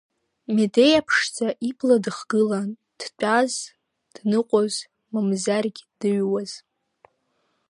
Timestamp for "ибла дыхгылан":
1.69-2.69